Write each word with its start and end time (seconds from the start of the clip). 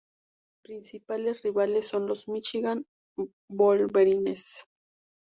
Sus 0.01 0.63
principales 0.63 1.43
rivales 1.43 1.85
son 1.87 2.07
los 2.07 2.27
Michigan 2.27 2.83
Wolverines. 3.47 4.65